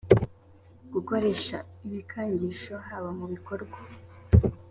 gukoresha 0.93 1.57
ibikangisho 1.85 2.73
haba 2.87 3.09
mu 3.17 3.25
bikorwa 3.33 3.77